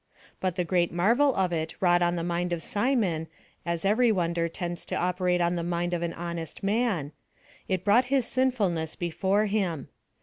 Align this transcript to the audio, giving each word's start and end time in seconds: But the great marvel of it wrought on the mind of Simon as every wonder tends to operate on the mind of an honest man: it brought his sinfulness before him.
But 0.39 0.55
the 0.55 0.63
great 0.63 0.91
marvel 0.91 1.35
of 1.35 1.53
it 1.53 1.75
wrought 1.79 2.01
on 2.01 2.15
the 2.15 2.23
mind 2.23 2.51
of 2.51 2.63
Simon 2.63 3.27
as 3.67 3.85
every 3.85 4.11
wonder 4.11 4.49
tends 4.49 4.83
to 4.87 4.95
operate 4.95 5.41
on 5.41 5.55
the 5.55 5.61
mind 5.63 5.93
of 5.93 6.01
an 6.01 6.13
honest 6.13 6.63
man: 6.63 7.11
it 7.67 7.85
brought 7.85 8.05
his 8.05 8.25
sinfulness 8.25 8.95
before 8.95 9.45
him. 9.45 9.89